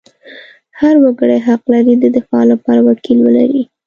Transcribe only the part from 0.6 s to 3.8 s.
هر وګړی حق لري د دفاع لپاره وکیل ولري.